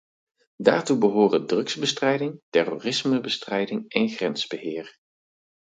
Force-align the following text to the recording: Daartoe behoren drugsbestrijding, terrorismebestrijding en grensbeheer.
Daartoe 0.55 0.97
behoren 0.97 1.47
drugsbestrijding, 1.47 2.41
terrorismebestrijding 2.49 3.87
en 3.89 4.09
grensbeheer. 4.09 4.95